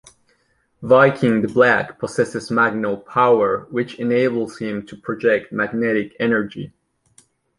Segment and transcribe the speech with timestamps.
[0.81, 6.73] Vykin the Black possesses "magno-power", which enables him to project magnetic energy.